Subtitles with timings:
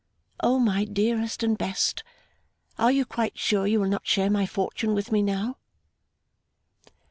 [0.39, 2.03] O my dearest and best,
[2.79, 5.57] are you quite sure you will not share my fortune with me now?